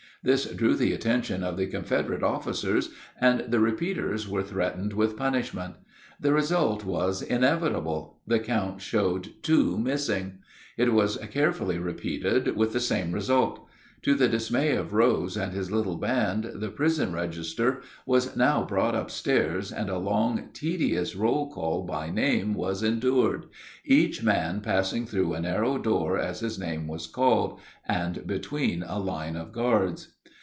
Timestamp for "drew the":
0.45-0.93